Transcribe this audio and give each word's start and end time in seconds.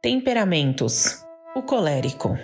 Temperamentos: 0.00 1.24
o 1.56 1.62
colérico. 1.62 2.38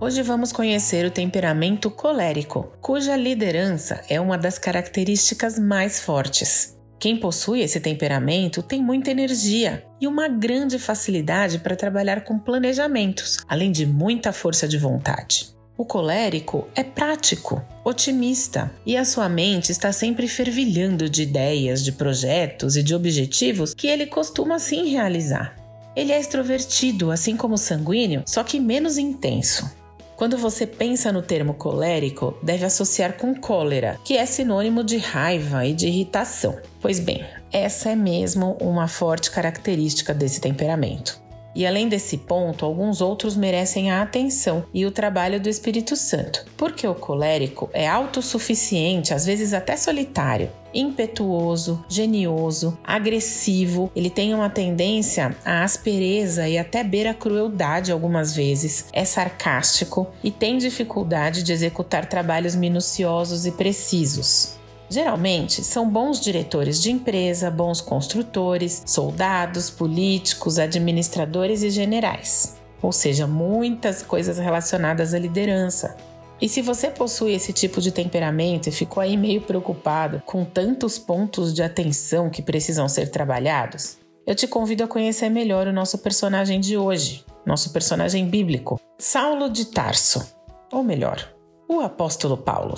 Hoje 0.00 0.22
vamos 0.22 0.50
conhecer 0.50 1.04
o 1.04 1.10
temperamento 1.10 1.90
colérico, 1.90 2.72
cuja 2.80 3.14
liderança 3.16 4.02
é 4.08 4.18
uma 4.18 4.38
das 4.38 4.58
características 4.58 5.58
mais 5.58 6.00
fortes. 6.00 6.77
Quem 6.98 7.16
possui 7.16 7.60
esse 7.60 7.78
temperamento 7.78 8.60
tem 8.60 8.82
muita 8.82 9.10
energia 9.10 9.84
e 10.00 10.06
uma 10.06 10.26
grande 10.26 10.78
facilidade 10.80 11.60
para 11.60 11.76
trabalhar 11.76 12.24
com 12.24 12.38
planejamentos, 12.38 13.38
além 13.48 13.70
de 13.70 13.86
muita 13.86 14.32
força 14.32 14.66
de 14.66 14.76
vontade. 14.76 15.56
O 15.76 15.84
colérico 15.84 16.66
é 16.74 16.82
prático, 16.82 17.64
otimista 17.84 18.68
e 18.84 18.96
a 18.96 19.04
sua 19.04 19.28
mente 19.28 19.70
está 19.70 19.92
sempre 19.92 20.26
fervilhando 20.26 21.08
de 21.08 21.22
ideias, 21.22 21.84
de 21.84 21.92
projetos 21.92 22.76
e 22.76 22.82
de 22.82 22.96
objetivos 22.96 23.74
que 23.74 23.86
ele 23.86 24.06
costuma 24.06 24.58
sim 24.58 24.90
realizar. 24.90 25.54
Ele 25.94 26.10
é 26.10 26.18
extrovertido, 26.18 27.12
assim 27.12 27.36
como 27.36 27.56
sanguíneo, 27.56 28.24
só 28.26 28.42
que 28.42 28.58
menos 28.58 28.98
intenso. 28.98 29.70
Quando 30.18 30.36
você 30.36 30.66
pensa 30.66 31.12
no 31.12 31.22
termo 31.22 31.54
colérico, 31.54 32.36
deve 32.42 32.64
associar 32.64 33.16
com 33.16 33.32
cólera, 33.36 34.00
que 34.04 34.16
é 34.16 34.26
sinônimo 34.26 34.82
de 34.82 34.98
raiva 34.98 35.64
e 35.64 35.72
de 35.72 35.86
irritação. 35.86 36.58
Pois 36.80 36.98
bem, 36.98 37.24
essa 37.52 37.90
é 37.90 37.94
mesmo 37.94 38.56
uma 38.60 38.88
forte 38.88 39.30
característica 39.30 40.12
desse 40.12 40.40
temperamento. 40.40 41.27
E 41.58 41.66
além 41.66 41.88
desse 41.88 42.18
ponto, 42.18 42.64
alguns 42.64 43.00
outros 43.00 43.36
merecem 43.36 43.90
a 43.90 44.00
atenção 44.00 44.64
e 44.72 44.86
o 44.86 44.92
trabalho 44.92 45.40
do 45.40 45.48
Espírito 45.48 45.96
Santo, 45.96 46.46
porque 46.56 46.86
o 46.86 46.94
colérico 46.94 47.68
é 47.72 47.88
autossuficiente, 47.88 49.12
às 49.12 49.26
vezes 49.26 49.52
até 49.52 49.76
solitário, 49.76 50.52
impetuoso, 50.72 51.84
genioso, 51.88 52.78
agressivo, 52.84 53.90
ele 53.96 54.08
tem 54.08 54.32
uma 54.34 54.48
tendência 54.48 55.36
à 55.44 55.64
aspereza 55.64 56.48
e 56.48 56.56
até 56.56 56.84
beira 56.84 57.10
a 57.10 57.14
crueldade 57.14 57.90
algumas 57.90 58.36
vezes, 58.36 58.86
é 58.92 59.04
sarcástico 59.04 60.06
e 60.22 60.30
tem 60.30 60.58
dificuldade 60.58 61.42
de 61.42 61.52
executar 61.52 62.06
trabalhos 62.06 62.54
minuciosos 62.54 63.46
e 63.46 63.50
precisos. 63.50 64.57
Geralmente 64.90 65.62
são 65.62 65.88
bons 65.88 66.18
diretores 66.18 66.80
de 66.80 66.90
empresa, 66.90 67.50
bons 67.50 67.80
construtores, 67.80 68.82
soldados, 68.86 69.68
políticos, 69.68 70.58
administradores 70.58 71.62
e 71.62 71.70
generais. 71.70 72.56
Ou 72.80 72.92
seja, 72.92 73.26
muitas 73.26 74.02
coisas 74.02 74.38
relacionadas 74.38 75.12
à 75.12 75.18
liderança. 75.18 75.96
E 76.40 76.48
se 76.48 76.62
você 76.62 76.88
possui 76.88 77.32
esse 77.32 77.52
tipo 77.52 77.80
de 77.80 77.90
temperamento 77.90 78.68
e 78.68 78.72
ficou 78.72 79.02
aí 79.02 79.16
meio 79.16 79.42
preocupado 79.42 80.22
com 80.24 80.44
tantos 80.44 80.96
pontos 80.96 81.52
de 81.52 81.62
atenção 81.62 82.30
que 82.30 82.40
precisam 82.40 82.88
ser 82.88 83.10
trabalhados, 83.10 83.98
eu 84.24 84.34
te 84.34 84.46
convido 84.46 84.84
a 84.84 84.88
conhecer 84.88 85.28
melhor 85.28 85.66
o 85.66 85.72
nosso 85.72 85.98
personagem 85.98 86.60
de 86.60 86.76
hoje, 86.76 87.24
nosso 87.44 87.72
personagem 87.72 88.28
bíblico, 88.28 88.80
Saulo 88.98 89.50
de 89.50 89.66
Tarso, 89.66 90.32
ou 90.72 90.84
melhor, 90.84 91.28
o 91.68 91.80
apóstolo 91.80 92.36
Paulo. 92.36 92.76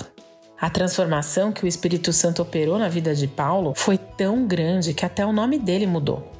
A 0.61 0.69
transformação 0.69 1.51
que 1.51 1.65
o 1.65 1.67
Espírito 1.67 2.13
Santo 2.13 2.43
operou 2.43 2.77
na 2.77 2.87
vida 2.87 3.15
de 3.15 3.27
Paulo 3.27 3.73
foi 3.75 3.97
tão 3.97 4.45
grande 4.45 4.93
que 4.93 5.03
até 5.03 5.25
o 5.25 5.33
nome 5.33 5.57
dele 5.57 5.87
mudou. 5.87 6.31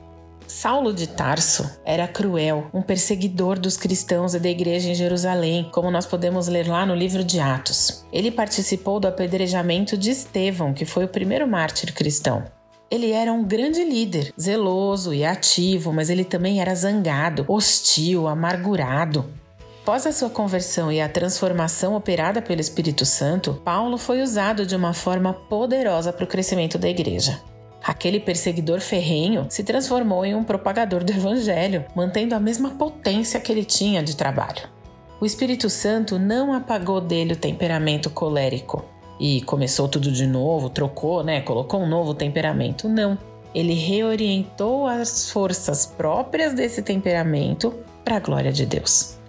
Saulo 0.45 0.93
de 0.93 1.07
Tarso 1.07 1.67
era 1.83 2.07
cruel, 2.07 2.69
um 2.71 2.83
perseguidor 2.83 3.57
dos 3.57 3.77
cristãos 3.77 4.35
e 4.35 4.39
da 4.39 4.47
igreja 4.47 4.89
em 4.89 4.93
Jerusalém, 4.93 5.67
como 5.73 5.89
nós 5.89 6.05
podemos 6.05 6.47
ler 6.47 6.67
lá 6.67 6.85
no 6.85 6.93
livro 6.93 7.23
de 7.23 7.39
Atos. 7.39 8.05
Ele 8.13 8.29
participou 8.29 8.99
do 8.99 9.07
apedrejamento 9.07 9.97
de 9.97 10.11
Estevão, 10.11 10.71
que 10.71 10.85
foi 10.85 11.05
o 11.05 11.09
primeiro 11.09 11.47
mártir 11.47 11.91
cristão. 11.91 12.43
Ele 12.91 13.11
era 13.11 13.33
um 13.33 13.43
grande 13.43 13.83
líder, 13.83 14.31
zeloso 14.39 15.15
e 15.15 15.25
ativo, 15.25 15.91
mas 15.91 16.11
ele 16.11 16.25
também 16.25 16.61
era 16.61 16.75
zangado, 16.75 17.43
hostil, 17.47 18.27
amargurado. 18.27 19.40
Após 19.91 20.07
a 20.07 20.13
sua 20.13 20.29
conversão 20.29 20.89
e 20.89 21.01
a 21.01 21.09
transformação 21.09 21.97
operada 21.97 22.41
pelo 22.41 22.61
Espírito 22.61 23.05
Santo, 23.05 23.59
Paulo 23.61 23.97
foi 23.97 24.21
usado 24.21 24.65
de 24.65 24.73
uma 24.73 24.93
forma 24.93 25.33
poderosa 25.33 26.13
para 26.13 26.23
o 26.23 26.27
crescimento 26.27 26.77
da 26.77 26.87
igreja. 26.87 27.41
Aquele 27.83 28.17
perseguidor 28.17 28.79
ferrenho 28.79 29.47
se 29.49 29.65
transformou 29.65 30.23
em 30.23 30.33
um 30.33 30.45
propagador 30.45 31.03
do 31.03 31.11
Evangelho, 31.11 31.83
mantendo 31.93 32.33
a 32.33 32.39
mesma 32.39 32.69
potência 32.69 33.37
que 33.41 33.51
ele 33.51 33.65
tinha 33.65 34.01
de 34.01 34.15
trabalho. 34.15 34.61
O 35.19 35.25
Espírito 35.25 35.69
Santo 35.69 36.17
não 36.17 36.53
apagou 36.53 37.01
dele 37.01 37.33
o 37.33 37.37
temperamento 37.37 38.09
colérico 38.09 38.85
e 39.19 39.41
começou 39.41 39.89
tudo 39.89 40.09
de 40.09 40.25
novo, 40.25 40.69
trocou, 40.69 41.21
né, 41.21 41.41
colocou 41.41 41.81
um 41.81 41.89
novo 41.89 42.13
temperamento. 42.13 42.87
Não. 42.87 43.17
Ele 43.53 43.73
reorientou 43.73 44.87
as 44.87 45.29
forças 45.29 45.85
próprias 45.85 46.53
desse 46.53 46.81
temperamento 46.81 47.73
para 48.05 48.15
a 48.15 48.19
glória 48.21 48.53
de 48.53 48.65
Deus. 48.65 49.19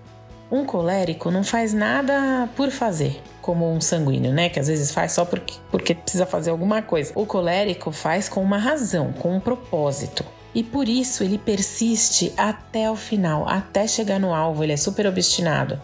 Um 0.53 0.67
colérico 0.67 1.31
não 1.31 1.43
faz 1.43 1.73
nada 1.73 2.47
por 2.55 2.71
fazer, 2.71 3.23
como 3.41 3.73
um 3.73 3.81
sanguíneo, 3.81 4.35
né? 4.35 4.51
Que 4.51 4.61
às 4.61 4.69
vezes 4.69 4.91
faz 4.91 5.13
só 5.13 5.25
porque, 5.25 5.55
porque 5.71 5.95
precisa 5.95 6.27
fazer 6.27 6.51
alguma 6.51 6.83
coisa. 6.83 7.11
O 7.15 7.25
colérico 7.25 7.91
faz 7.91 8.29
com 8.29 8.43
uma 8.43 8.59
razão, 8.59 9.15
com 9.15 9.35
um 9.35 9.41
propósito. 9.41 10.23
E 10.55 10.63
por 10.63 10.91
isso 10.91 11.25
ele 11.25 11.39
persiste 11.39 12.35
até 12.37 12.91
o 12.91 12.95
final, 12.95 13.49
até 13.49 13.87
chegar 13.87 14.21
no 14.21 14.35
alvo, 14.35 14.63
ele 14.63 14.75
é 14.75 14.77
super 14.77 15.07
obstinado. 15.07 15.81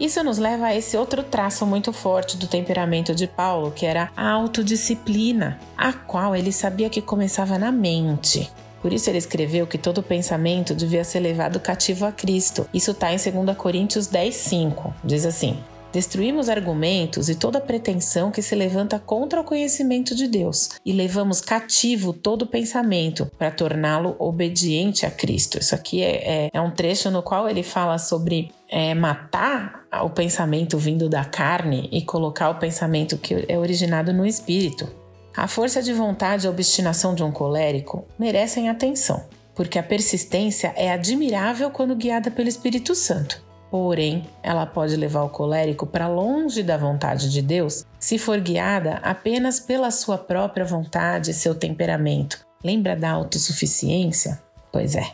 Isso 0.00 0.22
nos 0.24 0.38
leva 0.38 0.66
a 0.66 0.74
esse 0.74 0.96
outro 0.96 1.22
traço 1.22 1.64
muito 1.64 1.92
forte 1.92 2.36
do 2.36 2.48
temperamento 2.48 3.14
de 3.14 3.28
Paulo, 3.28 3.70
que 3.70 3.86
era 3.86 4.10
a 4.16 4.30
autodisciplina, 4.30 5.60
a 5.76 5.92
qual 5.92 6.34
ele 6.34 6.50
sabia 6.50 6.90
que 6.90 7.00
começava 7.00 7.56
na 7.56 7.70
mente. 7.70 8.50
Por 8.88 8.94
isso 8.94 9.10
ele 9.10 9.18
escreveu 9.18 9.66
que 9.66 9.76
todo 9.76 10.02
pensamento 10.02 10.74
devia 10.74 11.04
ser 11.04 11.20
levado 11.20 11.60
cativo 11.60 12.06
a 12.06 12.10
Cristo. 12.10 12.66
Isso 12.72 12.92
está 12.92 13.12
em 13.12 13.18
2 13.18 13.54
Coríntios 13.54 14.06
10, 14.06 14.34
5. 14.34 14.94
Diz 15.04 15.26
assim: 15.26 15.58
Destruímos 15.92 16.48
argumentos 16.48 17.28
e 17.28 17.34
toda 17.34 17.60
pretensão 17.60 18.30
que 18.30 18.40
se 18.40 18.54
levanta 18.54 18.98
contra 18.98 19.42
o 19.42 19.44
conhecimento 19.44 20.14
de 20.14 20.26
Deus 20.26 20.70
e 20.86 20.94
levamos 20.94 21.42
cativo 21.42 22.14
todo 22.14 22.46
pensamento 22.46 23.30
para 23.36 23.50
torná-lo 23.50 24.16
obediente 24.18 25.04
a 25.04 25.10
Cristo. 25.10 25.58
Isso 25.58 25.74
aqui 25.74 26.02
é, 26.02 26.46
é, 26.46 26.50
é, 26.50 26.58
um 26.58 26.70
trecho 26.70 27.10
no 27.10 27.22
qual 27.22 27.46
ele 27.46 27.62
fala 27.62 27.98
sobre 27.98 28.50
é, 28.70 28.94
matar 28.94 29.84
o 30.02 30.08
pensamento 30.08 30.78
vindo 30.78 31.10
da 31.10 31.26
carne 31.26 31.90
e 31.92 32.00
colocar 32.00 32.48
o 32.48 32.54
pensamento 32.54 33.18
que 33.18 33.44
é 33.48 33.58
originado 33.58 34.14
no 34.14 34.24
espírito. 34.24 34.88
A 35.36 35.46
força 35.46 35.82
de 35.82 35.92
vontade 35.92 36.46
e 36.46 36.48
a 36.48 36.50
obstinação 36.50 37.14
de 37.14 37.22
um 37.22 37.30
colérico 37.30 38.04
merecem 38.18 38.68
atenção, 38.68 39.24
porque 39.54 39.78
a 39.78 39.82
persistência 39.82 40.72
é 40.76 40.90
admirável 40.90 41.70
quando 41.70 41.94
guiada 41.94 42.30
pelo 42.30 42.48
Espírito 42.48 42.94
Santo. 42.94 43.46
Porém, 43.70 44.26
ela 44.42 44.64
pode 44.64 44.96
levar 44.96 45.22
o 45.22 45.28
colérico 45.28 45.86
para 45.86 46.08
longe 46.08 46.62
da 46.62 46.76
vontade 46.76 47.30
de 47.30 47.42
Deus 47.42 47.84
se 47.98 48.18
for 48.18 48.40
guiada 48.40 48.98
apenas 49.02 49.60
pela 49.60 49.90
sua 49.90 50.16
própria 50.16 50.64
vontade 50.64 51.30
e 51.30 51.34
seu 51.34 51.54
temperamento. 51.54 52.46
Lembra 52.64 52.96
da 52.96 53.10
autossuficiência? 53.10 54.42
Pois 54.72 54.94
é. 54.94 55.12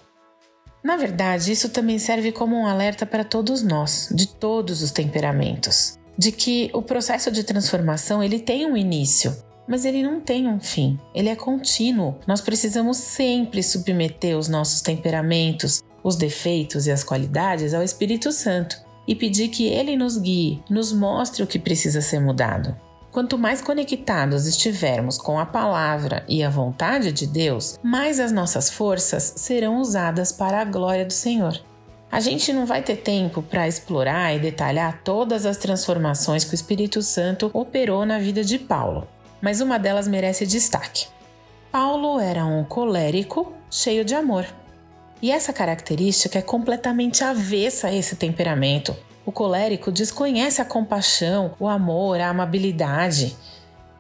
Na 0.82 0.96
verdade, 0.96 1.50
isso 1.50 1.70
também 1.70 1.98
serve 1.98 2.30
como 2.30 2.56
um 2.56 2.66
alerta 2.66 3.06
para 3.06 3.24
todos 3.24 3.62
nós, 3.62 4.08
de 4.14 4.28
todos 4.28 4.82
os 4.82 4.90
temperamentos, 4.90 5.98
de 6.16 6.30
que 6.30 6.70
o 6.74 6.82
processo 6.82 7.30
de 7.30 7.42
transformação 7.42 8.22
ele 8.22 8.38
tem 8.38 8.66
um 8.66 8.76
início, 8.76 9.34
mas 9.66 9.84
ele 9.84 10.02
não 10.02 10.20
tem 10.20 10.46
um 10.46 10.60
fim, 10.60 10.98
ele 11.14 11.28
é 11.28 11.36
contínuo. 11.36 12.16
Nós 12.26 12.40
precisamos 12.40 12.96
sempre 12.96 13.62
submeter 13.62 14.36
os 14.36 14.48
nossos 14.48 14.80
temperamentos, 14.80 15.82
os 16.02 16.16
defeitos 16.16 16.86
e 16.86 16.92
as 16.92 17.02
qualidades 17.02 17.72
ao 17.72 17.82
Espírito 17.82 18.30
Santo 18.30 18.76
e 19.06 19.14
pedir 19.14 19.48
que 19.48 19.66
ele 19.66 19.96
nos 19.96 20.16
guie, 20.16 20.62
nos 20.68 20.92
mostre 20.92 21.42
o 21.42 21.46
que 21.46 21.58
precisa 21.58 22.00
ser 22.00 22.20
mudado. 22.20 22.76
Quanto 23.10 23.38
mais 23.38 23.60
conectados 23.60 24.46
estivermos 24.46 25.16
com 25.18 25.38
a 25.38 25.46
palavra 25.46 26.24
e 26.28 26.42
a 26.42 26.50
vontade 26.50 27.12
de 27.12 27.26
Deus, 27.26 27.78
mais 27.82 28.18
as 28.18 28.32
nossas 28.32 28.70
forças 28.70 29.34
serão 29.36 29.80
usadas 29.80 30.32
para 30.32 30.60
a 30.60 30.64
glória 30.64 31.04
do 31.04 31.12
Senhor. 31.12 31.60
A 32.10 32.18
gente 32.18 32.52
não 32.52 32.66
vai 32.66 32.82
ter 32.82 32.96
tempo 32.96 33.40
para 33.40 33.68
explorar 33.68 34.34
e 34.34 34.40
detalhar 34.40 35.02
todas 35.04 35.46
as 35.46 35.56
transformações 35.56 36.44
que 36.44 36.52
o 36.52 36.54
Espírito 36.54 37.02
Santo 37.02 37.50
operou 37.52 38.04
na 38.04 38.18
vida 38.18 38.42
de 38.42 38.58
Paulo, 38.58 39.06
mas 39.44 39.60
uma 39.60 39.78
delas 39.78 40.08
merece 40.08 40.46
destaque. 40.46 41.06
Paulo 41.70 42.18
era 42.18 42.46
um 42.46 42.64
colérico 42.64 43.52
cheio 43.70 44.02
de 44.02 44.14
amor. 44.14 44.46
E 45.20 45.30
essa 45.30 45.52
característica 45.52 46.38
é 46.38 46.42
completamente 46.42 47.22
avessa 47.22 47.88
a 47.88 47.94
esse 47.94 48.16
temperamento. 48.16 48.96
O 49.26 49.30
colérico 49.30 49.92
desconhece 49.92 50.62
a 50.62 50.64
compaixão, 50.64 51.54
o 51.60 51.68
amor, 51.68 52.22
a 52.22 52.30
amabilidade. 52.30 53.36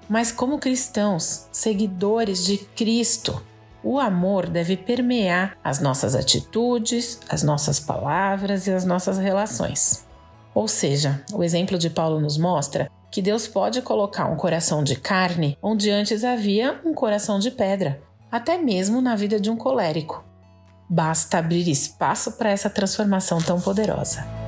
Mas, 0.08 0.32
como 0.32 0.58
cristãos, 0.58 1.46
seguidores 1.52 2.42
de 2.42 2.56
Cristo, 2.56 3.42
o 3.82 3.98
amor 4.00 4.48
deve 4.48 4.78
permear 4.78 5.58
as 5.62 5.78
nossas 5.78 6.14
atitudes, 6.14 7.20
as 7.28 7.42
nossas 7.42 7.78
palavras 7.78 8.66
e 8.66 8.70
as 8.70 8.86
nossas 8.86 9.18
relações. 9.18 10.06
Ou 10.54 10.66
seja, 10.66 11.22
o 11.34 11.44
exemplo 11.44 11.76
de 11.76 11.90
Paulo 11.90 12.18
nos 12.18 12.38
mostra 12.38 12.90
que 13.14 13.22
Deus 13.22 13.46
pode 13.46 13.80
colocar 13.80 14.26
um 14.26 14.34
coração 14.34 14.82
de 14.82 14.96
carne 14.96 15.56
onde 15.62 15.88
antes 15.88 16.24
havia 16.24 16.80
um 16.84 16.92
coração 16.92 17.38
de 17.38 17.48
pedra, 17.48 18.02
até 18.28 18.58
mesmo 18.58 19.00
na 19.00 19.14
vida 19.14 19.38
de 19.38 19.48
um 19.48 19.56
colérico. 19.56 20.24
Basta 20.90 21.38
abrir 21.38 21.70
espaço 21.70 22.32
para 22.32 22.50
essa 22.50 22.68
transformação 22.68 23.38
tão 23.40 23.60
poderosa. 23.60 24.43